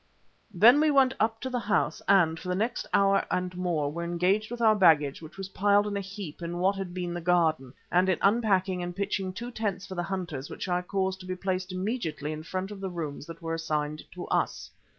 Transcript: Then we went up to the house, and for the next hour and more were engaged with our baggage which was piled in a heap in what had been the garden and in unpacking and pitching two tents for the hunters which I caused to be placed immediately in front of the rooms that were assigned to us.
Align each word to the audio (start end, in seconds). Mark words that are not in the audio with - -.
Then 0.51 0.79
we 0.79 0.89
went 0.89 1.13
up 1.19 1.39
to 1.41 1.49
the 1.51 1.59
house, 1.59 2.01
and 2.07 2.39
for 2.39 2.49
the 2.49 2.55
next 2.55 2.87
hour 2.91 3.23
and 3.29 3.55
more 3.55 3.91
were 3.91 4.03
engaged 4.03 4.49
with 4.49 4.59
our 4.59 4.73
baggage 4.75 5.21
which 5.21 5.37
was 5.37 5.49
piled 5.49 5.85
in 5.85 5.95
a 5.95 6.01
heap 6.01 6.41
in 6.41 6.57
what 6.57 6.75
had 6.75 6.91
been 6.91 7.13
the 7.13 7.21
garden 7.21 7.71
and 7.91 8.09
in 8.09 8.17
unpacking 8.19 8.81
and 8.81 8.95
pitching 8.95 9.31
two 9.31 9.51
tents 9.51 9.85
for 9.85 9.93
the 9.93 10.01
hunters 10.01 10.49
which 10.49 10.67
I 10.67 10.81
caused 10.81 11.19
to 11.19 11.27
be 11.27 11.35
placed 11.35 11.71
immediately 11.71 12.31
in 12.31 12.41
front 12.41 12.71
of 12.71 12.79
the 12.79 12.89
rooms 12.89 13.27
that 13.27 13.43
were 13.43 13.53
assigned 13.53 14.01
to 14.13 14.25
us. 14.29 14.71